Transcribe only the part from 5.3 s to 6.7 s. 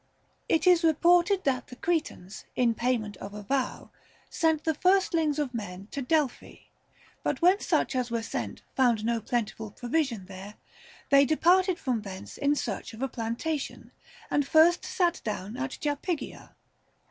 of men to Delphi;